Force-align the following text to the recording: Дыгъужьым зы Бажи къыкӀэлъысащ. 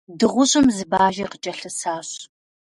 Дыгъужьым 0.19 0.65
зы 0.75 0.83
Бажи 0.91 1.25
къыкӀэлъысащ. 1.31 2.09